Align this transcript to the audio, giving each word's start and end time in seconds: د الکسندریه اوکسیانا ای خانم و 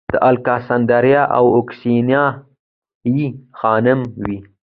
د 0.13 0.15
الکسندریه 0.29 1.23
اوکسیانا 1.39 2.23
ای 3.07 3.19
خانم 3.59 3.99
و 4.23 4.25